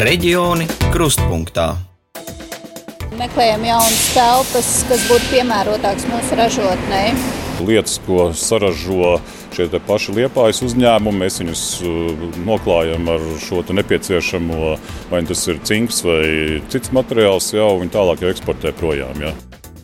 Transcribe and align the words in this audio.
Reģioni 0.00 0.64
krustpunktā. 0.94 1.74
Meklējam 3.20 3.66
jaunas 3.66 3.98
telpas, 4.14 4.70
kas 4.88 5.02
būtu 5.10 5.28
piemērotākas 5.28 6.06
mūsu 6.08 6.38
ražotnei. 6.40 7.10
Lietas, 7.60 7.98
ko 8.06 8.30
saražo 8.32 9.18
šie 9.52 9.68
paši 9.84 10.16
liepājas 10.16 10.62
uzņēmumi, 10.64 11.20
mēs 11.20 11.36
viņus 11.42 11.64
uh, 11.84 12.24
noklājam 12.48 13.12
ar 13.12 13.28
šo 13.44 13.60
nepieciešamo, 13.76 14.72
vai 15.12 15.20
tas 15.28 15.44
ir 15.52 15.60
cinks 15.68 16.00
vai 16.08 16.24
cits 16.72 16.96
materiāls, 16.96 17.52
jau 17.52 17.74
viņi 17.82 17.92
tālāk 17.92 18.24
jau 18.24 18.32
eksportē 18.32 18.72
projām. 18.80 19.20
Jā. 19.20 19.36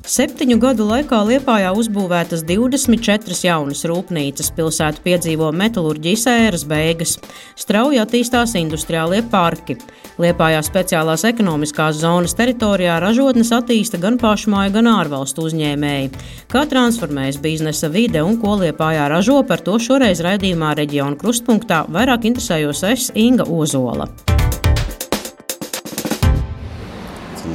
Septiņu 0.06 0.60
gadu 0.62 0.84
laikā 0.86 1.18
Liepājā 1.26 1.72
uzbūvētas 1.74 2.44
24 2.46 3.34
jaunas 3.42 3.80
rūpnīcas, 3.90 4.52
pilsēta 4.54 5.02
piedzīvo 5.02 5.48
metālurģijas 5.50 6.26
ēras 6.30 6.62
beigas, 6.70 7.16
strauji 7.58 7.98
attīstās 7.98 8.54
industriālie 8.60 9.24
parki. 9.32 9.74
Liepājā 10.22 10.60
speciālās 10.62 11.26
ekonomiskās 11.26 11.98
zonas 12.04 12.36
teritorijā 12.38 13.00
ražotnes 13.02 13.50
attīsta 13.58 13.98
gan 13.98 14.20
pašmāju, 14.22 14.76
gan 14.78 14.92
ārvalstu 14.92 15.48
uzņēmēji. 15.50 16.14
Kā 16.54 16.62
transformējas 16.70 17.42
biznesa 17.42 17.90
vide 17.90 18.22
un 18.22 18.38
ko 18.38 18.54
Liepājā 18.62 19.10
ražo, 19.10 19.42
par 19.42 19.66
to 19.66 19.74
šoreiz 19.82 20.22
raidījumā 20.22 20.76
reģiona 20.84 21.18
krustpunktā 21.18 21.82
vairāk 21.90 22.30
interesējos 22.30 22.86
es 22.94 23.10
Inga 23.18 23.50
Ozola. 23.50 24.06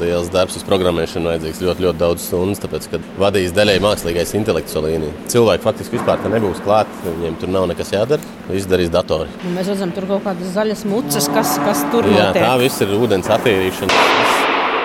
Liels 0.01 0.29
darbs 0.31 0.55
uz 0.59 0.63
programmēšanu, 0.67 1.29
vajadzīgs 1.31 1.61
ļoti, 1.65 1.85
ļoti 1.85 1.99
daudz 1.99 2.25
stundu, 2.25 2.57
tāpēc, 2.63 2.87
kad 2.93 3.07
vadīs 3.19 3.53
daļai 3.55 3.79
mākslīgais 3.83 4.33
intelekts 4.39 4.77
līnija. 4.77 5.13
Cilvēki 5.31 5.65
faktiski 5.65 5.97
vispār 5.97 6.21
nebūs 6.31 6.61
klāt, 6.65 6.91
viņiem 7.05 7.39
tur 7.41 7.51
nav 7.51 7.67
nekas 7.71 7.91
jādara, 7.95 8.21
viss 8.49 8.69
darīs 8.69 8.91
datori. 8.93 9.29
Un 9.47 9.57
mēs 9.57 9.71
redzam, 9.71 9.91
tur 9.95 10.07
kaut 10.09 10.23
kādas 10.27 10.53
zaļas 10.55 10.85
mucas, 10.89 11.27
kas, 11.35 11.57
kas 11.65 11.83
tur 11.91 12.07
notiek. 12.07 12.39
tā 12.39 12.53
viss 12.61 12.83
ir 12.85 12.93
ūdens 12.95 13.31
attīrīšana. 13.35 14.05
Viss, 14.21 14.39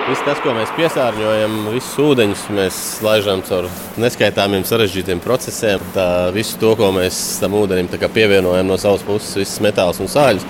viss 0.09 0.25
tas, 0.27 0.41
ko 0.43 0.55
mēs 0.57 0.73
piesārņojam, 0.77 1.57
visus 1.75 2.01
ūdeņus 2.03 2.45
mēs 2.57 2.81
laižam 3.05 3.43
caur 3.47 3.69
neskaitāmiem 4.01 4.65
sarežģītiem 4.67 5.23
procesiem. 5.23 5.83
Tā, 5.95 6.07
visu 6.35 6.59
to, 6.61 6.73
ko 6.79 6.91
mēs 6.95 7.21
tam 7.43 7.55
ūdenim 7.59 7.89
pievienojam 7.91 8.67
no 8.67 8.79
savas 8.81 9.05
puses, 9.07 9.35
visas 9.39 9.63
metāls 9.63 10.01
un 10.03 10.11
sāļus, 10.11 10.47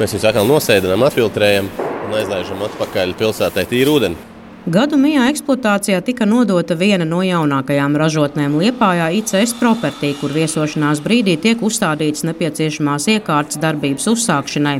mēs 0.00 0.16
viņus 0.16 0.30
atkal 0.30 0.48
nosēdinām, 0.50 1.06
atfiltrējam 1.06 1.70
un 2.06 2.16
aizlaižam 2.20 2.62
atpakaļ 2.68 3.14
pilsētai 3.18 3.66
tīru 3.70 3.98
ūdeni. 3.98 4.32
Gadu 4.66 4.96
mijā 4.98 5.28
eksploatācijā 5.30 6.00
tika 6.02 6.26
nodota 6.26 6.74
viena 6.74 7.04
no 7.06 7.20
jaunākajām 7.22 7.94
ražotnēm 8.00 8.56
Liepājā 8.58 9.12
ICS 9.20 9.52
propertī, 9.60 10.10
kur 10.18 10.34
viesošanās 10.34 10.98
brīdī 11.04 11.36
tiek 11.44 11.62
uzstādītas 11.62 12.26
nepieciešamās 12.26 13.06
iekārtas 13.12 13.60
darbības 13.62 14.08
uzsākšanai. 14.10 14.74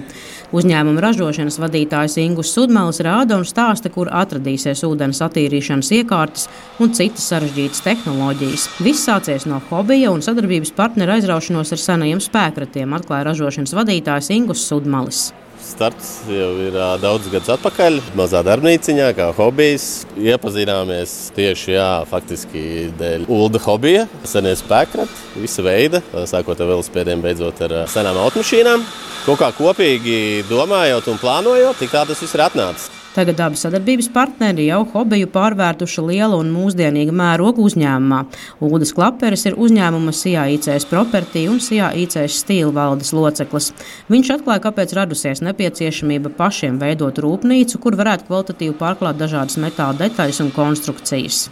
Uzņēmuma 0.58 1.06
ražošanas 1.06 1.60
vadītājs 1.62 2.18
Ingus 2.24 2.50
Sudmēls 2.56 2.98
rāda 3.06 3.38
un 3.38 3.46
stāsta, 3.46 3.94
kur 3.94 4.10
atradīsies 4.10 4.82
ūdens 4.90 5.22
attīrīšanas 5.22 5.94
iekārtas 6.00 6.50
un 6.82 6.90
citas 6.90 7.30
sarežģītas 7.30 7.86
tehnoloģijas. 7.86 8.68
Viss 8.82 9.06
sācies 9.06 9.46
no 9.46 9.62
hobija 9.70 10.10
un 10.10 10.18
sadarbības 10.18 10.74
partneru 10.74 11.20
aizraušanos 11.20 11.74
ar 11.78 11.86
senajiem 11.86 12.26
spēkratiem, 12.26 12.98
atklāja 12.98 13.30
ražošanas 13.30 13.78
vadītājs 13.78 14.34
Ingus 14.34 14.66
Sudmalis. 14.66 15.28
Starts 15.62 16.22
jau 16.28 16.50
ir 16.62 16.74
uh, 16.76 16.94
daudzus 17.00 17.32
gadus 17.32 17.52
atpakaļ. 17.56 17.98
Mazā 18.18 18.42
darbnīciņā, 18.46 19.10
kā 19.16 19.30
hobijs. 19.36 20.06
Iepazināmies 20.20 21.14
tieši 21.36 21.76
jā, 21.76 21.88
faktiski 22.10 22.64
dēļ 23.00 23.28
ULDA 23.32 23.62
hobija. 23.66 24.04
Senie 24.28 24.56
spēkrati, 24.58 25.40
visa 25.42 25.64
veida, 25.66 26.02
sākot 26.28 26.60
ar 26.60 26.72
velospēdiem, 26.74 27.24
beidzot 27.24 27.64
ar 27.68 27.78
senām 27.92 28.20
automašīnām. 28.24 28.84
Kaut 29.26 29.42
kā 29.42 29.50
kopīgi 29.56 30.44
domājot 30.50 31.10
un 31.12 31.18
plānojot, 31.22 31.80
tik 31.80 31.92
tā 31.92 32.06
tas 32.08 32.22
viss 32.22 32.36
ir 32.36 32.46
atnācis. 32.46 32.95
Tagad 33.16 33.38
abi 33.40 33.56
sadarbības 33.56 34.10
partneri 34.12 34.66
jau 34.66 34.82
hobiju 34.92 35.30
pārvērtuši 35.32 36.04
liela 36.04 36.36
un 36.36 36.50
mūsdienīga 36.52 37.14
mēroga 37.16 37.64
uzņēmumā. 37.64 38.18
Uldas 38.60 38.92
Klaperis 38.92 39.46
ir 39.48 39.56
uzņēmuma 39.56 40.12
SIA 40.12 40.44
ICS 40.58 40.84
property 40.90 41.46
un 41.48 41.56
SIA 41.64 41.94
ICS 42.04 42.42
stīla 42.44 42.74
valdes 42.76 43.14
loceklis. 43.16 43.72
Viņš 44.12 44.34
atklāja, 44.36 44.66
kāpēc 44.68 44.92
radusies 45.00 45.40
nepieciešamība 45.48 46.36
pašiem 46.36 46.76
veidot 46.82 47.16
rūpnīcu, 47.24 47.80
kur 47.80 47.96
varētu 47.96 48.28
kvalitatīvi 48.28 48.76
pārklāt 48.82 49.16
dažādas 49.16 49.56
metāla 49.64 49.96
detaļas 50.04 50.44
un 50.44 50.52
konstrukcijas 50.52 51.46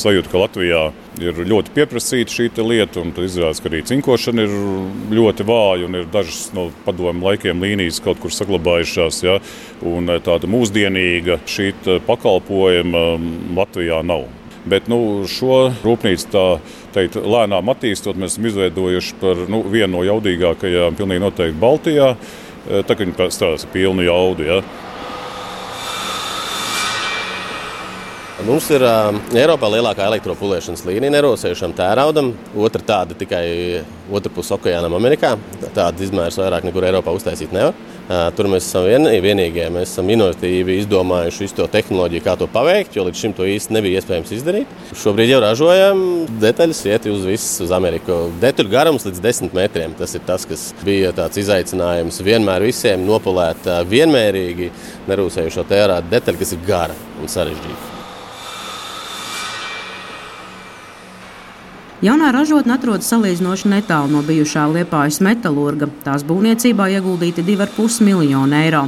sajūta, 0.00 0.30
ka 0.32 0.40
Latvijā 0.42 0.82
ir 1.22 1.40
ļoti 1.48 1.72
pieprasīta 1.74 2.32
šī 2.32 2.48
lieta, 2.64 3.02
un 3.02 3.12
izrādās, 3.24 3.60
ka 3.62 3.70
arī 3.70 3.82
cinkošana 3.86 4.44
ir 4.46 4.54
ļoti 5.14 5.46
vāja 5.48 5.88
un 5.88 5.98
ir 6.00 6.06
dažas 6.12 6.50
no 6.56 6.68
padomu 6.86 7.28
laikiem 7.28 7.62
līnijas 7.62 8.00
kaut 8.04 8.20
kur 8.22 8.34
saglabājušās. 8.34 9.20
Ja, 9.24 9.40
eh, 10.10 10.22
tāda 10.24 10.50
mūsdienīga 10.50 11.40
šī 11.46 11.72
pakalpojuma 12.06 13.04
mm, 13.18 13.52
Latvijā 13.58 14.00
nav. 14.06 14.26
Bet 14.64 14.88
nu, 14.88 15.26
šo 15.28 15.74
rūpnīcu 15.84 16.30
tā 16.32 16.46
teikt, 16.94 17.18
lēnām 17.20 17.68
attīstot, 17.68 18.16
mēs 18.16 18.38
esam 18.38 18.48
izveidojuši 18.48 19.18
par 19.20 19.44
nu, 19.52 19.60
vienu 19.68 19.98
no 19.98 20.06
jaudīgākajām, 20.08 20.96
pilnīgi 20.96 21.24
noteikti 21.26 21.60
Baltijā. 21.60 22.14
Eh, 22.64 22.82
kā 22.88 22.96
viņi 22.96 23.16
strādās 23.28 23.66
ar 23.66 23.72
pilnu 23.74 24.06
jaudu. 24.06 24.46
Ja. 24.48 24.62
Mums 28.44 28.66
ir 28.68 28.82
uh, 28.84 29.14
Eiropā 29.40 29.70
lielākā 29.72 30.04
elektropulēšanas 30.04 30.82
līnija 30.84 31.14
nerosējušam 31.14 31.72
tēraudam. 31.78 32.26
Otra 32.60 32.82
tāda 32.84 33.16
tikai 33.16 33.46
otrā 34.12 34.32
pusē 34.36 34.58
okeānam 34.58 34.92
Amerikā. 34.98 35.30
Tāda 35.72 36.04
izmērs 36.04 36.36
vairāk 36.36 36.66
nekur 36.68 36.84
Eiropā 36.84 37.14
uztaisīt 37.16 37.54
nevar. 37.56 37.72
Uh, 38.04 38.26
tur 38.36 38.50
mēs 38.52 38.66
esam 38.68 38.84
vien, 38.84 39.08
vienīgie. 39.24 39.64
Mēs 39.72 39.94
esam 39.94 40.12
inovatīvi 40.12 40.76
izdomājuši 40.82 41.40
visu 41.46 41.56
to 41.62 41.68
tehnoloģiju, 41.72 42.24
kā 42.26 42.34
to 42.36 42.50
paveikt, 42.52 42.98
jo 42.98 43.06
līdz 43.08 43.22
šim 43.22 43.36
to 43.38 43.48
īsti 43.48 43.78
nebija 43.78 44.02
iespējams 44.02 44.34
izdarīt. 44.36 44.76
Šobrīd 44.92 45.32
jau 45.32 45.40
ražojam 45.46 46.04
detaļas, 46.44 46.84
iet 46.92 47.08
uz 47.14 47.24
visu 47.30 47.64
uz 47.64 47.72
Ameriku. 47.72 48.20
Detaļu 48.44 48.74
garums 48.76 49.08
līdz 49.08 49.24
10 49.24 49.56
metriem. 49.56 49.96
Tas 49.96 50.12
ir 50.20 50.26
tas, 50.28 50.44
kas 50.52 50.68
bija 50.84 51.16
tāds 51.16 51.40
izaicinājums 51.40 52.20
vienmēr 52.28 52.68
visiem 52.68 53.08
nopulēt 53.08 53.72
vienmērīgi 53.88 54.68
nerūsējušo 55.08 55.64
tērauda 55.72 56.12
detaļu, 56.18 56.44
kas 56.44 56.56
ir 56.58 56.64
gara 56.68 57.02
un 57.24 57.36
sarežģīta. 57.40 57.93
Jaunā 62.04 62.34
ražotne 62.36 62.74
atrodas 62.74 63.06
salīdzinoši 63.08 63.70
netālu 63.72 64.10
no 64.12 64.20
bijušā 64.26 64.66
Liepājas 64.68 65.22
metālurga. 65.24 65.86
Tās 66.04 66.20
būvniecībā 66.28 66.90
ieguldīti 66.98 67.40
2,5 67.46 68.02
miljoni 68.04 68.58
eiro. 68.58 68.82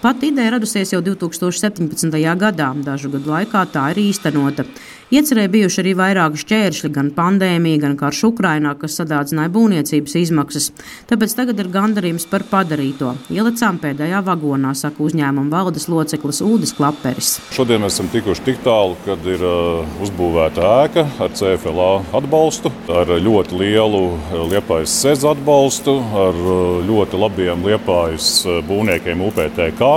Pat 0.00 0.24
ideja 0.24 0.54
radusies 0.54 0.94
jau 0.94 1.02
2017. 1.04 2.16
gadā, 2.40 2.70
dažu 2.86 3.10
gadu 3.12 3.28
laikā 3.34 3.66
tā 3.74 3.90
ir 3.92 4.00
īstenota. 4.06 4.64
Iecerēja 5.12 5.50
bijuši 5.52 5.80
arī 5.82 5.90
vairāki 5.92 6.40
šķēršļi, 6.40 6.88
gan 6.94 7.10
pandēmija, 7.12 7.82
gan 7.82 7.96
karš 8.00 8.22
Ukrainā, 8.30 8.70
kas 8.80 8.94
sadārdzināja 8.96 9.50
būvniecības 9.52 10.14
izmaksas. 10.22 10.70
Tāpēc 11.10 11.34
tagad 11.36 11.60
ir 11.60 11.68
gandarījums 11.74 12.24
par 12.30 12.46
padarīto. 12.48 13.10
Ielicām 13.28 13.76
pēdējā 13.82 14.22
vagonā, 14.24 14.70
saka 14.72 15.04
uzņēmuma 15.04 15.52
valdes 15.52 15.84
loceklis 15.92 16.40
Ūdens 16.46 16.72
Klaperis. 16.78 17.34
Šodien 17.52 17.84
mēs 17.84 17.98
esam 17.98 18.08
tikuši 18.14 18.46
tik 18.48 18.64
tālu, 18.64 18.96
kad 19.04 19.28
ir 19.28 19.44
uh, 19.44 19.84
uzbūvēta 20.00 20.72
ēka 20.86 21.04
ar 21.20 21.36
CFLA 21.36 21.92
atbalstu, 22.16 22.72
ar 22.96 23.12
ļoti 23.28 23.60
lielu 23.66 24.04
uh, 24.14 24.34
liepājas 24.48 24.96
sēdz 25.04 25.28
atbalstu, 25.34 26.00
ar 26.24 26.44
uh, 26.48 26.60
ļoti 26.88 27.20
labiem 27.20 27.68
liepājas 27.68 28.34
uh, 28.48 28.62
būvniekiem 28.64 29.28
UPTK. 29.28 29.96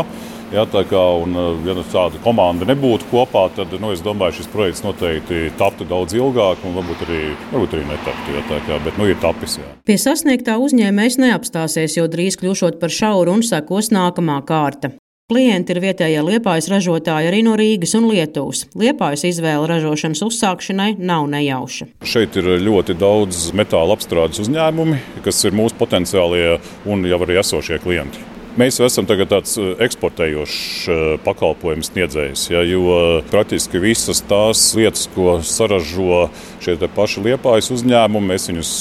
Ja, 0.56 0.64
kā, 0.72 1.04
un, 1.20 1.36
ja 1.68 1.76
tāda 1.92 2.20
komanda 2.24 2.68
nebūtu 2.70 3.10
kopā, 3.12 3.50
tad 3.58 3.74
nu, 3.82 3.92
es 3.92 4.04
domāju, 4.06 4.38
šis 4.40 4.52
projekts 4.54 4.86
noteikti 4.86 5.50
taptu 5.60 5.88
daudz 5.90 6.16
ilgāk, 6.16 6.64
un 6.64 6.78
varbūt 6.80 7.06
arī, 7.08 7.22
varbūt 7.52 7.76
arī 7.76 7.88
netaptu. 7.90 8.36
Ja, 8.38 8.44
kā, 8.70 8.80
bet 8.86 9.00
nu, 9.02 9.10
ir 9.12 9.20
tapis. 9.20 9.60
Jā. 9.60 9.72
Pie 9.88 9.98
sasniegtā 10.00 10.56
uzņēmējs 10.64 11.20
neapstāsies, 11.20 11.98
jo 12.00 12.08
drīz 12.12 12.40
kļūšot 12.40 12.80
par 12.80 12.94
šauru 12.94 13.36
un 13.36 13.44
sekos 13.44 13.92
nākamā 13.92 14.40
kārta. 14.48 14.96
Klienti 15.26 15.74
ir 15.74 15.80
vietējie 15.82 16.20
liepājas 16.22 16.68
ražotāji 16.70 17.32
arī 17.32 17.40
no 17.48 17.56
Rīgas 17.58 17.96
un 17.98 18.06
Lietuvas. 18.12 18.68
Liepājas 18.78 19.24
izvēle 19.26 19.66
ražošanas 19.72 20.22
uzsākšanai 20.22 20.92
nav 21.02 21.26
nejauša. 21.32 21.88
Šeit 22.06 22.38
ir 22.38 22.52
ļoti 22.62 22.94
daudz 23.02 23.48
metāla 23.58 23.98
apstrādes 23.98 24.44
uzņēmumi, 24.46 25.02
kas 25.26 25.42
ir 25.50 25.58
mūsu 25.58 25.82
potenciālie 25.82 26.60
un 26.86 27.10
jau 27.10 27.20
arī 27.26 27.42
esošie 27.42 27.82
klienti. 27.82 28.22
Mēs 28.56 28.78
esam 28.80 29.04
tāds 29.04 29.58
eh, 29.60 29.74
eksportējošs 29.84 30.60
eh, 30.88 31.00
pakalpojumu 31.26 31.84
sniedzējs, 31.84 32.46
ja, 32.54 32.62
jo 32.64 32.84
eh, 32.94 33.26
praktiski 33.28 33.82
visas 33.84 34.22
tās 34.24 34.62
lietas, 34.80 35.10
ko 35.12 35.42
saražo 35.44 36.30
šie 36.64 36.78
paši 36.96 37.26
liepājas 37.26 37.68
uzņēmumi, 37.76 38.32
mēs 38.32 38.48
viņus 38.48 38.72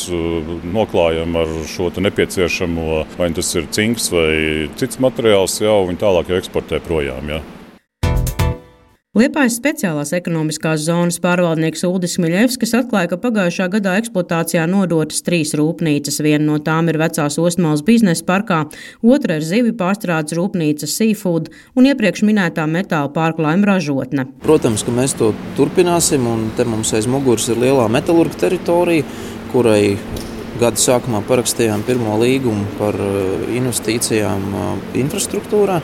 noklājam 0.76 1.34
ar 1.42 1.50
šo 1.72 1.90
nepieciešamo, 2.06 3.02
vai 3.18 3.32
tas 3.34 3.50
ir 3.58 3.66
cinks 3.74 4.12
vai 4.14 4.30
cits 4.78 5.02
materiāls, 5.02 5.58
jau 5.64 5.80
viņi 5.90 6.02
tālāk 6.06 6.30
jau 6.30 6.38
eksportē 6.38 6.78
projām. 6.86 7.34
Ja. 7.34 7.42
Liepājas 9.14 9.60
speciālās 9.60 10.10
ekonomiskās 10.16 10.88
zonas 10.88 11.20
pārvaldnieks 11.22 11.84
Uldis 11.86 12.16
Miļevskis 12.18 12.72
atklāja, 12.74 13.12
ka 13.12 13.18
pagājušā 13.22 13.68
gadā 13.70 13.92
eksploatācijā 14.00 14.64
nodotas 14.66 15.22
trīs 15.22 15.52
rūpnīcas. 15.54 16.18
Viena 16.26 16.48
no 16.48 16.56
tām 16.58 16.90
ir 16.90 16.98
vecās 16.98 17.38
Ostmāls 17.38 17.84
biznesa 17.86 18.26
parkā, 18.26 18.64
otra 19.06 19.36
ir 19.38 19.46
zivju 19.46 19.76
pārstrādes 19.78 20.34
rūpnīca 20.34 20.90
Seafood 20.90 21.52
un 21.78 21.86
iepriekš 21.92 22.24
minētā 22.26 22.66
metāla 22.66 23.12
pārklājuma 23.14 23.70
ražotne. 23.70 24.26
Protams, 24.42 24.82
ka 24.82 24.98
mēs 24.98 25.14
to 25.22 25.30
turpināsim, 25.54 26.26
un 26.26 26.48
te 26.58 26.66
mums 26.66 26.90
aiz 26.98 27.06
muguras 27.06 27.46
ir 27.54 27.62
lielā 27.62 27.86
metālurga 27.94 28.48
teritorija, 28.48 29.06
kurai 29.54 29.94
gada 30.58 30.78
sākumā 30.78 31.22
parakstījām 31.26 31.82
pirmo 31.86 32.18
līgumu 32.18 32.66
par 32.78 32.98
eh, 32.98 33.46
investīcijām 33.58 34.50
eh, 34.50 34.68
infrastruktūrā. 35.02 35.80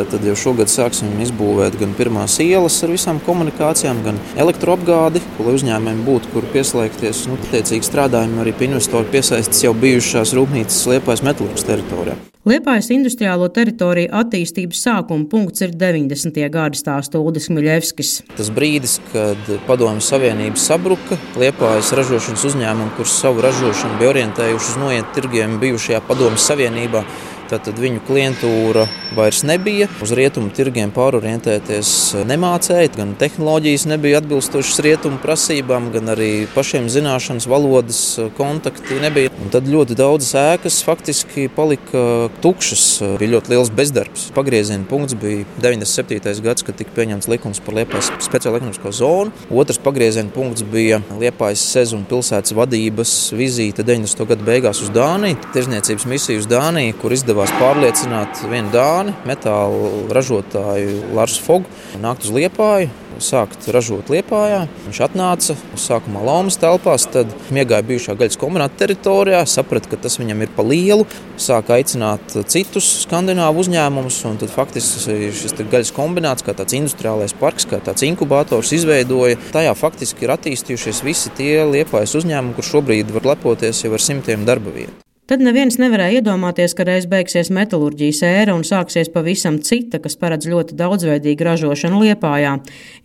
Tad, 0.00 0.08
tad 0.14 0.22
jau 0.24 0.32
šogad 0.32 0.70
sāksim 0.72 1.10
izbūvēt 1.20 1.74
gan 1.76 1.90
pirmās 1.92 2.38
ielas 2.40 2.78
ar 2.86 2.88
visām 2.94 3.18
komunikācijām, 3.26 3.98
gan 4.06 4.16
elektroapgādi, 4.40 5.20
lai 5.44 5.52
uzņēmējiem 5.58 6.00
būtu, 6.06 6.30
kur 6.32 6.46
pieslēgties. 6.54 7.26
Nu, 7.28 7.36
Tiecīgi 7.50 7.84
strādājam 7.84 8.38
arī 8.40 8.54
pie 8.56 8.70
investoru 8.70 9.04
piesaistes 9.12 9.60
jau 9.60 9.74
bijušās 9.76 10.32
rūpnīcas 10.38 10.86
Liepājas 10.94 11.20
metālurgas 11.26 11.68
teritorijā. 11.68 12.16
Liepājas 12.48 12.86
industriālo 12.94 13.50
teritoriju 13.52 14.08
attīstības 14.16 14.78
sākuma 14.86 15.26
punkts 15.28 15.60
ir 15.66 15.74
90. 15.76 16.40
gada 16.48 16.78
stāsta 16.80 17.20
Uldis 17.20 17.50
Miļevskis. 17.52 18.14
Tas 18.38 18.48
brīdis, 18.56 18.94
kad 19.10 19.50
Padomju 19.66 20.00
Savienība 20.06 20.56
sabruka, 20.56 21.18
Liepājas 21.36 21.92
ražošanas 22.00 22.46
uzņēmumi, 22.48 22.94
kurus 22.96 23.18
savu 23.20 23.44
ražošanu 23.44 24.00
bija 24.00 24.14
orientējuši 24.14 24.72
uz 24.72 24.80
noiet 24.80 25.12
tirgiem 25.12 25.60
bijušajā 25.60 26.00
Padomju 26.08 26.40
Savienībā, 26.40 27.04
Tad 27.50 27.78
viņu 27.82 28.04
klientūra 28.06 28.84
vairs 29.16 29.40
nebija. 29.42 29.88
Uz 30.04 30.12
rietumu 30.14 30.52
tirgiem 30.54 30.92
pārorientēties 30.94 31.90
nemācēja. 32.28 32.92
Gan 32.94 33.16
tehnoloģijas 33.18 33.88
nebija 33.90 34.20
atbilstošas 34.20 34.78
rietumu 34.86 35.18
prasībām, 35.22 35.88
gan 35.94 36.12
arī 36.14 36.46
pašiem 36.54 36.86
zināšanas, 36.92 37.48
valodas 37.50 38.02
kontakti 38.38 39.00
nebija. 39.02 39.32
Un 39.40 39.50
tad 39.50 39.66
ļoti 39.70 39.96
daudzas 39.98 40.36
ēkas 40.38 40.78
faktiski 40.86 41.48
palika 41.56 42.28
tukšas. 42.44 42.84
Bija 43.18 43.34
ļoti 43.34 43.54
liels 43.54 43.72
bezdarbs. 43.74 44.28
Pagrieziena 44.36 44.86
punkts 44.86 45.18
bija 45.18 45.42
97. 45.58 46.44
gads, 46.44 46.66
kad 46.66 46.78
tika 46.78 46.94
pieņemts 47.00 47.30
likums 47.32 47.62
par 47.64 47.80
Liepājas 47.80 48.12
speciālo 48.22 48.60
ekonomisko 48.60 48.94
zonu. 48.94 49.34
Otrs 49.50 49.80
pagrieziena 49.82 50.30
punkts 50.34 50.62
bija 50.62 51.02
Liepājas 51.18 51.66
sezonu 51.74 52.06
pilsētas 52.10 52.54
vadības 52.54 53.16
vizīte 53.34 53.82
90. 53.86 54.26
gada 54.30 54.46
beigās 54.46 54.84
uz 54.84 54.94
Dāniju, 54.94 55.40
tirzniecības 55.54 56.06
misiju 56.14 56.44
uz 56.44 56.48
Dāniju, 56.50 56.94
kur 57.00 57.14
izdevās 57.16 57.39
izdevās 57.40 57.60
pārliecināt 57.60 58.40
vienu 58.50 58.68
dāni, 58.68 59.14
metāla 59.24 60.12
ražotāju 60.12 61.14
Lārsu 61.16 61.40
Fogu, 61.40 61.70
nākt 62.00 62.26
uz 62.26 62.34
Liepāju. 62.34 62.90
Sākt 63.20 63.66
ražot 63.72 64.08
Liepājā. 64.12 64.66
Viņš 64.86 65.00
atnāca 65.04 65.56
sākumā 65.76 66.22
Laumas 66.24 66.56
telpās, 66.60 67.06
tad 67.10 67.32
iegāja 67.52 67.84
bijušā 67.84 68.14
gaļas 68.16 68.38
kombināta 68.40 68.78
teritorijā, 68.80 69.42
saprata, 69.48 69.90
ka 69.90 69.98
tas 70.04 70.16
viņam 70.20 70.44
ir 70.44 70.52
pa 70.56 70.64
lielu, 70.64 71.04
sāka 71.40 71.76
aicināt 71.76 72.36
citus 72.48 72.88
skandināvu 73.06 73.64
uzņēmumus. 73.64 74.22
Tad 74.40 74.52
faktiski 74.54 75.32
šis 75.36 75.56
gaļas 75.60 75.92
kombināts, 75.96 76.44
kā 76.44 76.56
tāds 76.56 76.76
industriālais 76.76 77.36
parks, 77.40 77.68
kā 77.68 77.82
tāds 77.84 78.04
inkubators, 78.08 78.72
izveidoja. 78.76 79.40
Tajā 79.52 79.76
faktiski 79.80 80.28
ir 80.28 80.36
attīstījušies 80.36 81.04
visi 81.04 81.36
tie 81.36 81.54
liepājas 81.68 82.16
uzņēmumi, 82.20 82.56
kur 82.56 82.72
šobrīd 82.72 83.12
var 83.16 83.32
lepoties 83.34 83.84
jau 83.84 83.96
ar 83.96 84.10
simtiem 84.10 84.48
darba 84.48 84.76
vietu. 84.76 85.09
Tad 85.30 85.44
neviens 85.46 85.76
nevarēja 85.78 86.18
iedomāties, 86.18 86.72
ka 86.74 86.82
reiz 86.88 87.04
beigsies 87.06 87.52
metālurģijas 87.54 88.18
ēra 88.26 88.54
un 88.56 88.64
sāksies 88.66 89.12
pavisam 89.14 89.60
cita, 89.62 90.00
kas 90.02 90.16
paredz 90.18 90.48
ļoti 90.50 90.74
daudzveidīgu 90.74 91.46
ražošanu 91.46 92.00
Liepājā. 92.02 92.56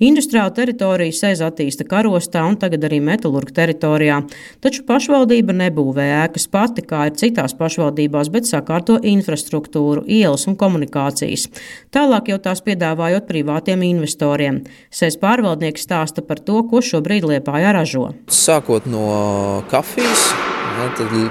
Industriāla 0.01 0.50
teritorija 0.57 1.13
sēž 1.13 1.44
attīsta 1.45 1.86
karostā 1.86 2.42
un 2.50 2.57
tagad 2.57 2.88
arī 2.89 2.98
metālurga 3.06 3.54
teritorijā, 3.60 4.24
taču 4.66 4.81
pašvaldība 4.89 5.54
nebūvē 5.60 6.07
ēkas 6.24 6.50
pati, 6.50 6.81
kā 6.89 7.04
ir 7.12 7.22
citās 7.22 7.54
pašvaldībās, 7.62 8.33
bet 8.33 8.50
sakārto 8.50 8.98
infrastruktūru, 9.06 10.07
ielas 10.10 10.48
un 10.50 10.57
komunikācijas. 10.57 11.45
Tālāk 11.94 12.33
jau 12.33 12.42
tās 12.42 12.66
piedāvājot 12.66 13.30
privātiem 13.30 13.86
investoriem. 13.92 14.63
Sēž 14.89 15.22
pārvaldnieks 15.22 15.86
stāsta 15.86 16.25
par 16.25 16.42
to, 16.42 16.66
ko 16.74 16.81
šobrīd 16.81 17.30
Liepājā 17.36 17.77
ražo. 17.77 18.16
Sākot 18.33 18.89
no 18.89 19.62
kafijas 19.69 20.55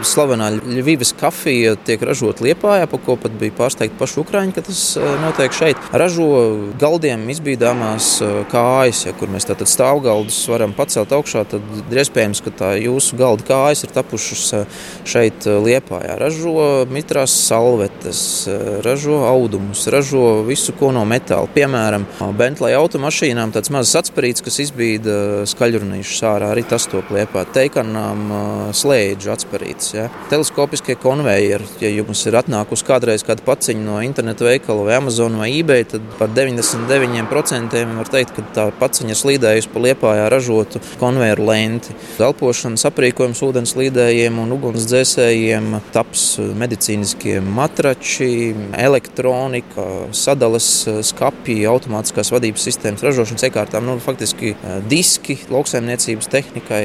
slavenā 0.05 0.51
Ļuvijas 0.63 1.15
kafija 1.19 1.75
tiek 1.87 2.03
ražota 2.05 2.45
Liepājā, 2.45 2.87
par 2.91 3.01
ko 3.05 3.17
pat 3.21 3.35
bija 3.39 3.55
pārsteigti 3.57 3.99
paši 3.99 4.21
Ukrāņi, 4.23 4.55
ka 4.57 4.65
tas 4.67 4.81
eh, 4.99 5.05
notiek 5.23 5.55
šeit. 5.55 5.81
Ražo 5.93 6.29
galdiem 6.81 7.27
izbīdāmās 7.33 8.11
eh, 8.25 8.35
kājas, 8.53 9.05
ja, 9.09 9.15
kur 9.19 9.33
mēs 9.33 9.49
tātad 9.49 9.71
stāvgaldus 9.71 10.39
varam 10.51 10.75
pacelt 10.77 11.13
augšā, 11.15 11.45
tad 11.51 11.93
iespējams, 11.93 12.43
ka 12.45 12.55
tā 12.55 12.71
jūsu 12.81 13.19
galda 13.21 13.47
kājas 13.49 13.85
ir 13.87 13.95
tapušas 13.95 14.45
eh, 14.59 14.81
šeit 15.09 15.49
Liepājā. 15.65 16.17
Ražo 16.21 16.55
mitrās 16.91 17.35
salvetes, 17.45 18.23
ražo 18.85 19.21
audumus, 19.29 19.85
ražo 19.93 20.43
visu, 20.47 20.75
ko 20.79 20.91
no 20.95 21.05
metāla. 21.09 21.51
Piemēram, 21.55 22.07
Bentley 22.39 22.77
automašīnām 22.79 23.53
tāds 23.55 23.73
mazs 23.75 23.95
atspērīts, 24.01 24.45
kas 24.45 24.61
izbīda 24.67 25.45
skaļrunīšus 25.51 26.25
ārā, 26.31 26.53
arī 26.55 26.65
tas 26.69 26.89
to 26.91 27.03
Liepā. 27.15 27.45
Teikanām 27.55 28.73
slēdžu 28.75 29.34
atspērītas. 29.35 29.91
Ja. 29.95 30.09
Teleskopiskie 30.33 30.97
konvejeri, 31.01 31.67
ja 31.83 31.91
jums 31.93 32.25
ir 32.29 32.39
atnākusi 32.41 32.87
kādreiz 32.89 33.25
kāda 33.27 33.45
paciņa 33.47 33.85
no 33.85 34.01
interneta 34.05 34.47
veikala 34.47 34.87
vai 34.89 34.99
Amazon 34.99 35.39
vai 35.41 35.51
eBay, 35.59 35.87
tad 35.91 36.07
par 36.19 36.33
99% 36.35 37.85
var 37.99 38.13
teikt, 38.13 38.35
ka 38.37 38.47
tā 38.57 38.67
paciņa 38.81 39.15
ir 39.15 39.21
slīdējusi 39.21 39.73
pa 39.75 39.85
liepājā 39.85 40.29
ražotu 40.33 40.83
konvejeru 41.01 41.49
lenti. 41.51 41.95
Elpošanas 42.25 42.87
aprīkojums 42.89 43.43
ūdens 43.45 43.75
līdējiem 43.79 44.41
un 44.43 44.55
ugunsdzēsējiem, 44.57 45.71
taps 45.95 46.27
medicīniskie 46.59 47.39
matrači, 47.45 48.55
elektronika, 48.79 49.87
sadales 50.17 50.71
skapji, 51.07 51.63
automātiskās 51.71 52.33
vadības 52.35 52.69
sistēmas, 52.69 53.05
ražošanas 53.05 53.49
iekārtām, 53.49 53.87
nu, 53.89 53.99
faktiski 54.03 54.55
eh, 54.55 54.77
diski 54.91 55.39
lauksaimniecības 55.53 56.31
tehnikai. 56.33 56.85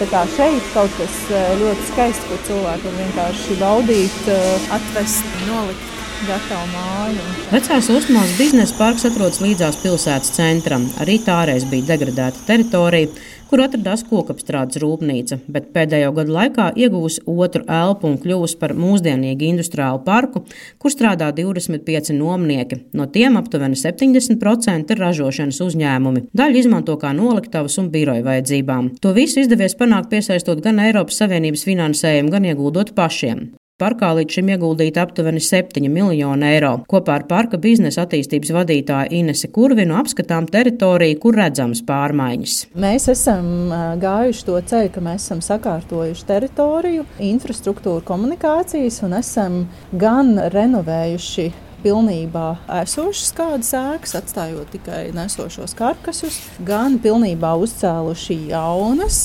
Vai 0.00 0.08
arī 0.20 0.36
šeit 0.36 0.68
kaut 0.74 0.92
kas 0.98 1.16
eh, 1.30 1.54
ļoti 1.60 1.88
skaists, 1.90 2.28
ko 2.28 2.38
cilvēki 2.48 2.88
var 2.88 3.00
vienkārši 3.00 3.58
baudīt, 3.60 4.20
eh, 4.32 4.68
atvest, 4.78 5.34
nolikt. 5.48 6.01
Vecās 6.22 7.88
Usmāns 7.90 8.32
biznesa 8.38 8.76
parks 8.78 9.02
atrodas 9.08 9.40
līdzās 9.42 9.80
pilsētas 9.82 10.30
centram. 10.36 10.84
Arī 11.02 11.16
tā 11.24 11.40
reiz 11.48 11.64
bija 11.66 11.88
degradēta 11.88 12.44
teritorija, 12.46 13.10
kur 13.50 13.64
atradās 13.64 14.04
kokapstrādes 14.06 14.78
rūpnīca, 14.80 15.40
bet 15.50 15.72
pēdējo 15.74 16.12
gadu 16.14 16.36
laikā 16.36 16.68
ieguvusi 16.78 17.24
otru 17.26 17.64
elpu 17.66 18.06
un 18.08 18.20
kļuvusi 18.22 18.58
par 18.60 18.76
mūsdienīgu 18.78 19.48
industriālu 19.50 20.04
parku, 20.06 20.44
kur 20.78 20.94
strādā 20.94 21.32
25 21.34 22.14
nomnieki. 22.14 22.78
No 22.94 23.08
tiem 23.10 23.40
aptuveni 23.40 23.78
70% 23.80 24.94
ir 24.94 25.02
ražošanas 25.02 25.58
uzņēmumi. 25.66 26.28
Daļu 26.38 26.62
izmanto 26.62 26.94
kā 27.02 27.10
noliktavas 27.18 27.80
un 27.82 27.90
biroja 27.90 28.22
vajadzībām. 28.28 28.94
To 29.02 29.12
visu 29.18 29.42
izdevies 29.42 29.74
panākt 29.80 30.12
piesaistot 30.14 30.62
gan 30.62 30.78
Eiropas 30.86 31.18
Savienības 31.24 31.66
finansējumu, 31.66 32.32
gan 32.32 32.48
ieguldot 32.52 32.94
pašiem. 32.94 33.50
Parkā 33.82 34.12
līdz 34.14 34.36
šim 34.36 34.50
ieguldīta 34.54 35.02
aptuveni 35.02 35.40
7 35.42 35.88
miljoni 35.90 36.46
eiro. 36.52 36.76
Kopā 36.90 37.16
ar 37.18 37.24
parka 37.26 37.58
biznesa 37.58 38.04
attīstības 38.04 38.52
vadītāju 38.54 39.10
Inese 39.18 39.50
Kurvinu 39.50 39.96
apskatām 39.98 40.46
teritoriju, 40.46 41.18
kur 41.24 41.40
redzamas 41.40 41.82
pārmaiņas. 41.88 42.54
Mēs 42.78 43.08
esam 43.10 43.72
gājuši 44.02 44.46
to 44.46 44.60
ceļu, 44.70 44.92
ka 44.94 45.02
mēs 45.02 45.26
esam 45.26 45.42
sakārtojuši 45.42 46.28
teritoriju, 46.30 47.08
infrastruktūru, 47.32 48.04
komunikācijas 48.06 49.02
un 49.02 49.18
esam 49.18 49.60
gan 49.98 50.36
renovējuši 50.54 51.50
pilnībā 51.82 52.48
esošas 52.82 53.32
kādas 53.34 53.74
ēkas, 53.74 54.14
atstājot 54.22 54.70
tikai 54.76 55.08
nesošos 55.16 55.74
karkasus, 55.78 56.38
gan 56.66 57.00
pilnībā 57.02 57.56
uzcēluši 57.64 58.44
jaunas. 58.52 59.24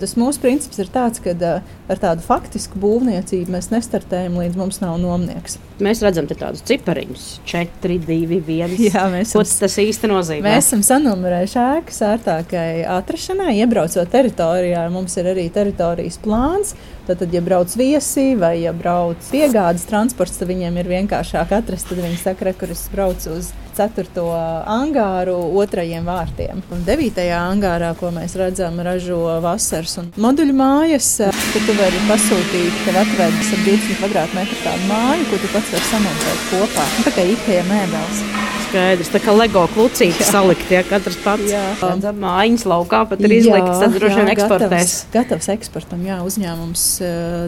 Tas 0.00 0.12
mūsu 0.20 0.42
princips 0.42 0.76
ir 0.82 0.90
tāds, 0.92 1.22
ka 1.24 1.32
ar 1.32 2.00
tādu 2.02 2.24
faktisku 2.24 2.76
būvniecību 2.82 3.54
mēs 3.54 3.70
nestartējam 3.72 4.36
līdz 4.36 4.58
mums 4.60 4.80
nav 4.82 4.98
nomnieks. 5.00 5.56
Mēs 5.80 6.02
redzam 6.04 6.28
tādus 6.28 6.64
cipariņus, 6.68 7.24
4, 7.48 7.96
2, 8.04 8.18
1. 8.40 8.76
Jā, 8.86 9.06
mēs 9.12 9.32
esam, 9.32 9.44
tas 9.60 9.78
īsti 9.80 10.10
nozīmē? 10.12 10.44
Mēs 10.48 10.68
esam 10.68 10.84
sanumerējuši 10.86 11.58
ēkas 11.62 12.02
ērtākai 12.10 12.68
atrašanai, 12.96 13.56
iebraucot 13.60 14.12
teritorijā. 14.12 14.86
Mums 14.92 15.16
ir 15.20 15.32
arī 15.32 15.48
teritorijas 15.52 16.20
plāns. 16.24 16.74
Tad, 17.06 17.22
ja 17.32 17.40
brauc 17.44 17.72
viesi 17.78 18.32
vai 18.40 18.56
ja 18.64 18.72
brauc 18.76 19.28
piegādes 19.30 19.86
transports, 19.88 20.40
tad 20.40 20.50
viņiem 20.50 20.80
ir 20.80 20.90
vienkāršāk 20.90 21.54
atrast. 21.60 21.92
Tad 21.92 22.02
viņi 22.02 22.18
saka, 22.24 22.52
kur 22.58 22.72
es 22.74 22.88
braucu 22.92 23.36
uz 23.36 23.52
ceturto 23.76 24.26
angāru 24.32 25.36
otrajiem 25.60 26.06
vārtiem. 26.08 26.62
Un 26.72 26.84
devītajā 26.86 27.40
angārā, 27.52 27.92
ko 28.00 28.10
mēs 28.14 28.36
redzam, 28.40 28.80
ražo 28.86 29.20
vasaras 29.44 29.98
un 30.02 30.10
moduļu 30.20 30.56
mājas, 30.56 31.10
kur 31.52 31.66
tu 31.68 31.76
vari 31.78 32.02
pasūtīt, 32.10 32.82
tev 32.86 33.00
atvedas 33.04 33.52
ar 33.52 33.66
20 33.68 34.00
kvadrātmetru 34.00 34.62
tādu 34.64 34.90
māju, 34.90 35.28
ko 35.30 35.42
tu 35.42 35.52
pats 35.54 35.74
vari 35.76 35.90
samontēt 35.92 36.48
kopā. 36.52 36.88
Tā 37.06 37.14
kā 37.18 37.28
IKEA 37.36 37.66
mēbeles. 37.70 38.24
Skaidrs, 38.66 39.10
tā 39.14 39.20
kā 39.22 39.30
LEGO 39.30 39.60
klucīši 39.76 40.24
salikt, 40.26 40.66
ja 40.74 40.80
katrs 40.86 41.14
pats 41.22 41.46
jā. 41.46 41.60
mājiņas 42.18 42.64
laukā 42.66 43.04
pat 43.06 43.20
ir 43.22 43.34
izlikts, 43.36 43.78
tad 43.78 43.94
droši 43.94 44.18
vien 44.18 44.30
eksportēs. 44.32 44.70
Gatavs, 44.72 44.94
gatavs 45.14 45.48
eksportam, 45.54 46.00
jā, 46.02 46.16
uzņēmums 46.26 46.82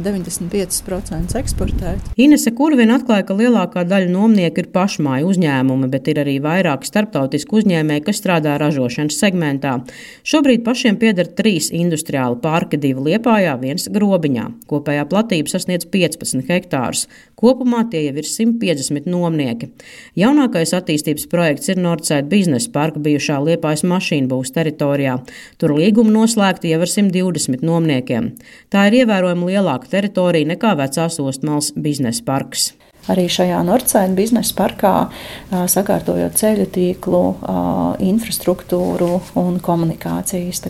95% 0.05 1.35
eksportēt. 1.41 2.13
Inese 2.23 2.53
Kurvina 2.55 3.01
atklāja, 3.01 3.27
ka 3.27 3.35
lielākā 3.35 3.83
daļa 3.91 4.13
nomnieku 4.13 4.63
ir 4.63 4.69
pašmāju 4.75 5.33
uzņēmumi, 5.33 5.89
bet 5.91 6.07
ir 6.13 6.23
arī 6.23 6.37
vairāki 6.45 6.87
starptautiski 6.87 7.59
uzņēmēji, 7.61 8.05
kas 8.07 8.23
strādā 8.23 8.55
ražošanas 8.63 9.19
segmentā. 9.19 9.75
Šobrīd 10.23 10.63
pašiem 10.67 11.01
pieder 11.03 11.27
trīs 11.27 11.73
industriāli 11.75 12.39
parki, 12.45 12.79
divi 12.79 13.09
Liepājā, 13.11 13.57
viens 13.59 13.91
Grobiņā. 13.91 14.47
Kopējā 14.71 15.09
platība 15.11 15.51
sasniedz 15.51 15.91
15 15.91 16.47
hektārus. 16.47 17.09
Kopumā 17.39 17.85
tie 17.91 18.05
jau 18.07 18.17
ir 18.19 18.27
150 18.27 19.07
nomnieki. 19.11 19.71
Jaunākais 20.19 20.75
attīstības 20.75 21.08
projekts 21.33 21.69
ir 21.73 21.81
Nordside 21.81 22.29
biznesa 22.29 22.69
parka 22.75 23.01
bijušā 23.01 23.39
Liepājas 23.47 23.85
mašīnu 23.89 24.29
būvs 24.29 24.53
teritorijā. 24.57 25.19
Tur 25.57 25.77
līguma 25.79 26.13
noslēgti 26.13 26.75
jau 26.75 26.83
ar 26.85 26.93
120 26.93 27.65
nomniekiem. 27.65 28.33
Tā 28.69 28.89
ir 28.91 29.01
ievērojami 29.05 29.55
lielāka 29.55 29.89
teritorija 29.97 30.53
nekā 30.53 30.77
vecās 30.83 31.21
ostmals 31.23 31.73
biznesa 31.77 32.25
parks 32.29 32.73
arī 33.09 33.27
šajā 33.33 33.59
Nordside 33.67 34.15
biznesa 34.19 34.55
parkā, 34.59 34.93
sakārtojot 35.51 36.37
ceļu 36.39 36.67
tīklu, 36.75 37.23
infrastruktūru 38.05 39.11
un 39.41 39.59
komunikācijas. 39.65 40.63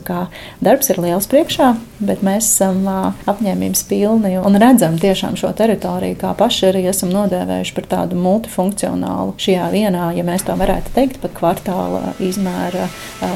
Darbs 0.64 0.92
ir 0.92 1.02
liels 1.02 1.28
priekšā, 1.30 1.72
bet 1.98 2.24
mēs 2.26 2.48
esam 2.48 2.86
apņēmības 2.88 3.84
pilni 3.90 4.36
un 4.38 4.58
redzam 4.60 4.98
tiešām 5.00 5.36
šo 5.40 5.52
teritoriju, 5.58 6.18
kā 6.22 6.32
paši 6.38 6.70
arī 6.70 6.86
esam 6.92 7.12
nodēvējuši 7.14 7.76
par 7.76 7.90
tādu 7.96 8.18
multifunkcionālu 8.22 9.36
šajā 9.40 9.68
vienā, 9.74 10.10
ja 10.16 10.26
mēs 10.26 10.46
to 10.48 10.56
varētu 10.58 10.94
teikt, 10.96 11.22
pat 11.24 11.36
kvartāla 11.38 12.14
izmēra 12.22 12.90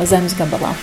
zemes 0.08 0.38
gabalā. 0.38 0.74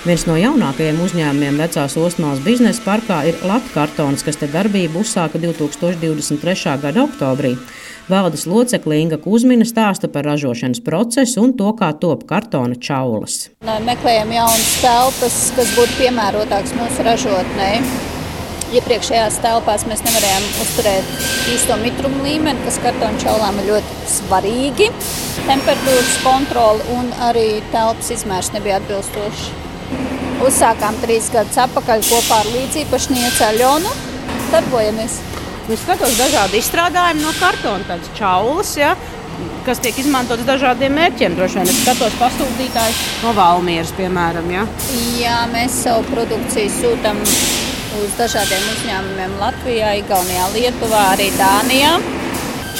Viens 0.00 0.22
no 0.24 0.32
jaunākajiem 0.32 0.96
uzņēmumiem 1.04 1.58
vecās 1.60 1.92
Ostmālas 2.00 2.38
biznesa 2.40 2.80
parkā 2.86 3.18
ir 3.28 3.42
Latvijas 3.44 4.22
kas 4.24 4.38
te 4.40 4.46
darbību 4.48 5.02
uzsāka 5.02 5.36
2023. 5.36 6.78
gada 6.80 7.02
oktobrī. 7.04 7.50
Valdes 8.08 8.46
locekle 8.48 8.96
Inga 8.96 9.18
Kusmina 9.20 9.68
stāsta 9.68 10.08
par 10.08 10.24
ražošanas 10.24 10.80
procesu 10.80 11.44
un 11.44 11.52
to, 11.52 11.68
kā 11.76 11.92
top 12.00 12.24
kartona 12.24 12.80
čaulas. 12.80 13.50
Meklējam 13.60 14.32
jaunas 14.38 14.72
telpas, 14.80 15.38
kas 15.58 15.76
būtu 15.76 16.00
piemērotākas 16.00 16.72
mūsu 16.80 17.04
ražotnei. 17.04 17.84
Iepriekšējās 18.80 19.40
telpās 19.44 19.84
mēs 19.84 20.00
nevarējām 20.08 20.50
uzturēt 20.64 21.16
īsto 21.52 21.76
mitrumu 21.84 22.24
līmeni, 22.24 22.64
kas 22.64 22.80
kartona 22.80 23.20
čaulām 23.20 23.60
ir 23.60 23.74
ļoti 23.74 24.04
svarīgi. 24.16 24.92
Temperatūras 25.44 26.20
kontrole 26.24 26.94
un 26.96 27.12
arī 27.28 27.50
telpas 27.74 28.14
izmērs 28.16 28.54
nebija 28.56 28.80
atbilstoši. 28.80 29.59
Uzsākām 30.40 30.96
trīs 31.02 31.28
gadus 31.32 31.58
atpakaļ 31.60 32.04
kopā 32.06 32.40
ar 32.42 32.48
līdziepašnieci 32.54 33.44
Aļonu. 33.50 33.92
Darbojamies. 34.50 35.18
Es 35.70 35.82
skatos 35.84 36.16
dažādi 36.18 36.58
izstrādājumi 36.58 37.22
no 37.22 37.30
kartona, 37.38 37.84
tādas 37.86 38.08
čaulas, 38.16 38.72
ja, 38.74 38.94
kas 39.66 39.78
tiek 39.84 39.98
izmantotas 40.02 40.48
dažādiem 40.48 40.96
mērķiem. 40.98 41.36
Droši 41.38 41.60
vien 41.60 41.70
es 41.70 41.82
skatos 41.84 42.16
pasūtītājus 42.18 43.02
no 43.22 43.34
Valmieras, 43.36 43.92
piemēram. 43.98 44.48
Ja. 44.50 44.64
Jā, 45.20 45.36
mēs 45.52 45.82
savu 45.84 46.08
produkciju 46.10 46.72
sūtām 46.80 47.20
uz 48.00 48.16
dažādiem 48.18 48.66
uzņēmumiem 48.74 49.36
Latvijā, 49.42 49.92
Igaunijā, 50.00 50.48
Lietuvā, 50.56 51.04
arī 51.12 51.30
Dānijā 51.38 51.94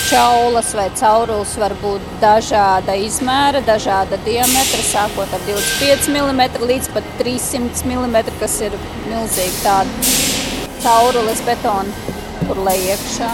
čaulas 0.09 0.73
vai 0.79 0.89
caurules 0.99 1.53
var 1.61 1.75
būt 1.83 2.09
dažāda 2.23 2.97
izmēra, 2.99 3.63
dažāda 3.67 4.19
diametra, 4.27 4.83
sākot 4.89 5.37
ar 5.37 5.47
25 5.49 6.11
mm 6.15 6.43
līdz 6.65 6.91
pat 6.95 7.15
300 7.21 7.87
mm, 7.87 8.19
kas 8.41 8.59
ir 8.67 8.77
milzīgi 9.11 9.63
tāda 9.65 10.19
caurules 10.81 11.41
betona, 11.47 12.13
kur 12.47 12.61
lai 12.67 12.79
iekšā. 12.89 13.33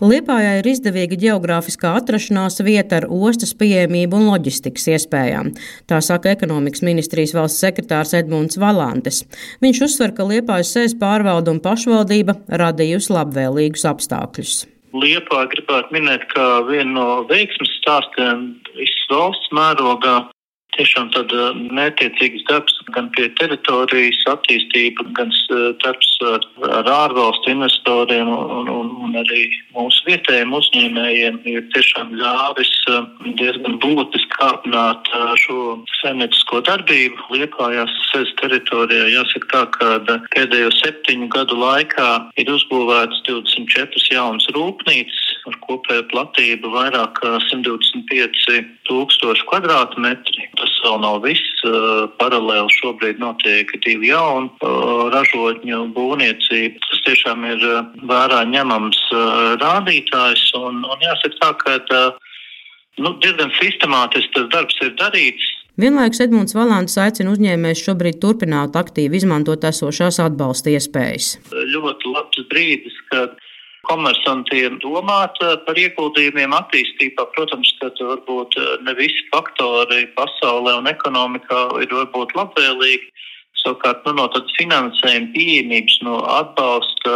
Liepājā 0.00 0.54
ir 0.62 0.66
izdevīga 0.70 1.16
geogrāfiskā 1.20 1.90
atrašanās 1.98 2.62
vieta 2.64 3.02
ar 3.02 3.06
ostas 3.12 3.52
pieejamību 3.60 4.16
un 4.16 4.30
loģistikas 4.30 4.88
iespējām. 4.94 5.52
Tā 5.84 6.00
saka 6.00 6.32
ekonomikas 6.32 6.80
ministrijas 6.88 7.36
valsts 7.36 7.60
sekretārs 7.60 8.16
Edmunds 8.16 8.56
Valantes. 8.56 9.26
Viņš 9.60 9.84
uzsver, 9.90 10.16
ka 10.16 10.24
Liepājas 10.24 10.72
sēs 10.72 10.96
pārvalda 10.96 11.52
un 11.52 11.60
pašvaldība 11.60 12.38
radījusi 12.48 13.12
labvēlīgus 13.12 13.84
apstākļus. 13.92 14.62
Liepā 14.90 15.44
gribētu 15.52 15.94
minēt, 15.94 16.26
ka 16.32 16.62
viena 16.66 16.90
no 16.90 17.06
veiksmes 17.30 17.70
stāstiem 17.78 18.46
visas 18.74 19.06
valsts 19.12 19.52
mērogā 19.54 20.16
tiešām 20.76 21.10
tāda 21.14 21.50
mērķiecīgas 21.76 22.44
darbs 22.48 22.76
gan 22.94 23.10
pie 23.16 23.28
teritorijas 23.38 24.20
attīstība, 24.32 25.06
gan 25.18 25.32
darbs 25.82 26.10
ar, 26.30 26.46
ar 26.80 26.90
ārvalstu 26.94 27.52
investoriem 27.52 28.30
un, 28.30 28.70
un, 28.72 28.90
un 29.04 29.18
arī 29.20 29.46
mūsu 29.76 30.06
vietējiem 30.08 30.54
uzņēmējiem 30.58 31.40
ir 31.52 31.66
tiešām 31.74 32.14
ļāvis 32.20 32.72
diezgan 33.40 33.78
būtiski 33.82 34.32
kāpināt 34.36 35.10
šo 35.44 35.78
saimniecisko 36.00 36.62
darbību. 36.68 37.28
Liepājās 37.34 37.94
sēs 38.10 38.32
teritorijā 38.42 39.10
jāsaka 39.14 39.50
tā, 39.54 39.64
ka 39.76 40.18
pēdējo 40.34 40.72
septiņu 40.80 41.30
gadu 41.34 41.58
laikā 41.60 42.10
ir 42.40 42.52
uzbūvēts 42.54 43.24
24 43.28 44.06
jaunas 44.14 44.48
rūpnīcas 44.56 45.29
ar 45.48 45.56
kopēju 45.64 46.06
platību 46.10 46.72
vairāk 46.74 47.20
kā 47.20 47.32
125 47.46 48.58
tūkstoši 48.88 49.46
kvadrātmetri. 49.50 50.48
Tas 50.60 50.72
vēl 50.84 50.98
nav 51.04 51.20
viss. 51.24 51.62
Paralēli 52.20 52.74
šobrīd 52.78 53.20
notiek 53.22 53.72
divi 53.86 54.10
jauni 54.10 54.50
ražotņu 55.14 55.82
būvniecība. 55.96 56.82
Tas 56.88 57.04
tiešām 57.08 57.46
ir 57.52 57.64
vērā 58.10 58.42
ņemams 58.52 59.00
rādītājs. 59.62 60.44
Un, 60.60 60.84
un 60.84 61.06
jāsaka 61.06 61.40
tā, 61.40 61.54
ka 61.64 62.02
nu, 63.00 63.16
diezgan 63.22 63.52
sistemātiski 63.60 64.36
tas 64.36 64.52
darbs 64.54 64.78
ir 64.84 64.94
darīts. 65.00 65.56
Vienlaikus 65.80 66.20
Edmunds 66.20 66.52
Valants 66.52 66.98
aicina 67.00 67.30
uzņēmējus 67.32 67.84
šobrīd 67.86 68.18
turpināt 68.20 68.74
aktīvi 68.76 69.16
izmantot 69.20 69.62
esošās 69.64 70.18
atbalsta 70.20 70.74
iespējas. 70.74 71.36
Ļoti 71.54 72.10
labs 72.12 72.42
brīdis, 72.50 72.96
kad 73.12 73.38
komersantiem 73.90 74.78
domāt 74.84 75.38
eh, 75.42 75.56
par 75.66 75.78
ieguldījumiem 75.78 76.54
attīstībā. 76.56 77.26
Protams, 77.34 77.72
ka 77.80 77.90
varbūt 77.98 78.56
eh, 78.60 78.70
ne 78.86 78.94
visi 78.98 79.26
faktori 79.34 80.06
pasaulē 80.18 80.78
un 80.80 80.90
ekonomikā 80.90 81.66
ir 81.84 81.94
varbūt 81.98 82.36
labvēlīgi. 82.38 83.10
Savukārt, 83.60 84.06
nu, 84.06 84.14
no 84.16 84.26
tādas 84.32 84.54
finansējuma 84.56 85.30
pieejamības, 85.34 85.96
no 86.06 86.20
atbalsta 86.32 87.12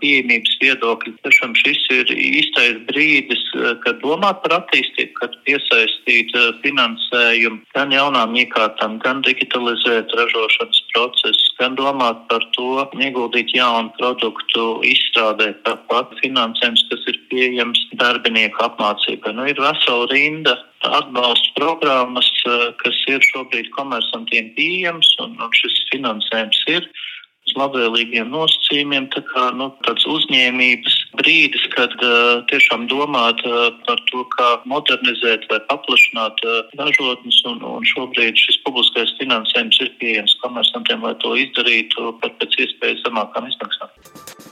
pieejamības 0.00 0.54
viedokļa, 0.62 1.12
tiešām 1.26 1.52
šis 1.58 1.82
ir 1.92 2.12
īstais 2.16 2.78
brīdis, 2.88 3.42
kad 3.84 4.00
domāt 4.00 4.40
par 4.44 4.56
attīstību, 4.60 5.12
kad 5.20 5.36
piesaistīt 5.48 6.32
finansējumu 6.64 7.60
gan 7.76 7.92
jaunām 7.92 8.36
iekārtām, 8.40 8.98
gan 9.04 9.20
digitalizēt 9.26 10.16
ražošanas 10.16 10.82
procesus, 10.94 11.52
gan 11.60 11.76
domāt 11.76 12.24
par 12.32 12.46
to, 12.56 12.86
ieguldīt 12.96 13.52
jaunu 13.56 13.92
produktu 13.98 14.80
izstrādē, 14.88 15.52
tāpat 15.68 16.16
finansējums, 16.22 16.86
kas 16.90 17.08
ir 17.12 17.20
pieejams 17.30 17.84
darbinieku 18.00 18.64
apmācībai. 18.64 19.36
Nu, 19.36 19.46
ir 19.50 19.60
vesela 19.60 20.08
rinda 20.12 20.56
atbalsta 20.88 21.54
programmas, 21.58 22.28
eh, 22.46 22.68
kas 22.82 22.98
ir 23.08 23.24
šobrīd 23.30 23.70
komersantiem 23.76 24.52
pieejams, 24.56 25.14
un, 25.24 25.36
un 25.40 25.56
šis 25.58 25.76
finansējums 25.92 26.62
ir 26.74 26.88
uz 27.42 27.54
labvēlīgiem 27.58 28.30
nosacījumiem. 28.30 29.08
Tā 29.14 29.22
kā 29.30 29.48
nu, 29.58 29.68
tāds 29.86 30.06
uzņēmības 30.06 30.94
brīdis, 31.18 31.64
kad 31.74 31.94
uh, 31.98 32.44
tiešām 32.52 32.86
domāt 32.90 33.42
uh, 33.48 33.74
par 33.86 33.98
to, 34.10 34.22
kā 34.36 34.48
modernizēt 34.70 35.48
vai 35.50 35.58
paplašināt 35.70 36.42
uh, 36.46 36.62
ražotnes, 36.78 37.42
un, 37.50 37.60
un 37.66 37.86
šobrīd 37.94 38.38
šis 38.38 38.62
publiskais 38.66 39.14
finansējums 39.18 39.82
ir 39.82 39.92
pieejams 39.98 40.38
komersantiem, 40.44 41.02
lai 41.02 41.16
to 41.24 41.34
izdarītu 41.44 42.14
par 42.22 42.34
pēc 42.38 42.58
iespējas 42.66 43.02
zemākām 43.08 43.50
izmaksām. 43.50 44.51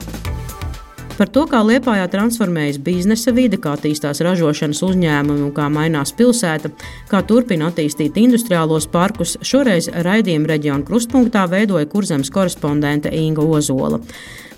Par 1.17 1.29
to, 1.29 1.43
kā 1.49 1.59
Liepājā 1.65 2.07
transformējas 2.11 2.79
biznesa 2.81 3.33
vide, 3.35 3.59
kā 3.61 3.75
attīstās 3.75 4.23
ražošanas 4.25 4.81
uzņēmumi 4.87 5.47
un 5.47 5.53
kā 5.55 5.67
mainās 5.69 6.13
pilsēta, 6.17 6.71
kā 7.11 7.21
turpina 7.27 7.69
attīstīt 7.69 8.17
industriālos 8.21 8.87
parkus, 8.91 9.35
šoreiz 9.45 9.91
raidījuma 10.07 10.53
reģiona 10.53 10.87
krustpunktā 10.87 11.47
veidoja 11.51 11.89
kurzemes 11.91 12.31
korespondente 12.33 13.11
Inga 13.13 13.43
Ozola. 13.43 13.99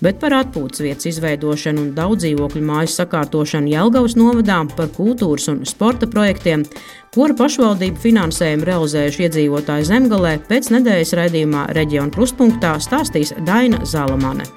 Bet 0.04 0.18
par 0.20 0.34
atpūtas 0.36 0.82
vietas 0.84 1.08
izveidošanu 1.08 1.80
un 1.80 1.90
daudz 1.96 2.24
dzīvokļu 2.24 2.62
mājas 2.66 2.98
sakārtošanu 3.00 3.70
Jelgavas 3.72 4.16
novadā, 4.20 4.60
par 4.76 4.90
kultūras 4.94 5.48
un 5.52 5.62
sporta 5.68 6.08
projektiem, 6.10 6.66
kura 7.14 7.36
pašvaldību 7.38 8.02
finansējumu 8.02 8.68
realizējuši 8.68 9.26
iedzīvotāji 9.28 9.90
Zemgalē, 9.90 10.36
pēc 10.50 10.70
nedēļas 10.76 11.16
raidījumā 11.20 11.66
reģiona 11.78 12.14
krustpunktā 12.14 12.76
stāstīs 12.84 13.32
Daina 13.48 13.84
Zalamane. 13.88 14.48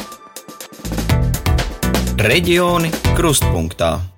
Reģioni 2.17 2.89
krustpunktā. 3.13 4.16